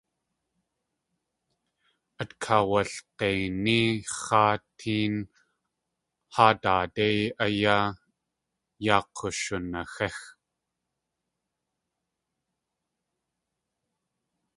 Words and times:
Át 2.21 2.31
ax̲walg̲einí 2.53 3.79
x̲aatéen 4.19 5.15
haa 6.35 6.53
daadéi 6.61 7.19
áyá 7.45 7.77
yaa 8.85 9.03
k̲ushunaxíx. 9.15 10.17